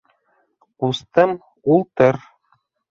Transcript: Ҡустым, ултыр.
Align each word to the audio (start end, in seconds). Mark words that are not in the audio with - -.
Ҡустым, 0.85 1.37
ултыр. 1.77 2.23